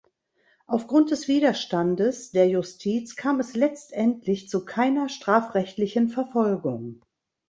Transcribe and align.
Aufgrund 0.65 1.11
des 1.11 1.27
Widerstandes 1.27 2.31
der 2.31 2.49
Justiz 2.49 3.15
kam 3.15 3.39
es 3.39 3.53
letztendlich 3.55 4.49
zu 4.49 4.65
keiner 4.65 5.09
strafrechtlichen 5.09 6.09
Verfolgung. 6.09 7.03